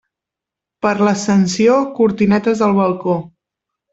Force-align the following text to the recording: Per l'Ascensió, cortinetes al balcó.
Per 0.85 0.93
l'Ascensió, 1.07 1.75
cortinetes 2.01 2.65
al 2.69 2.75
balcó. 2.81 3.19